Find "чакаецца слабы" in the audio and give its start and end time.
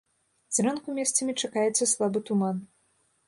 1.45-2.19